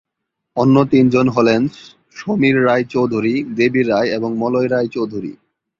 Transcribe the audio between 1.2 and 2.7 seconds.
হলেন সমীর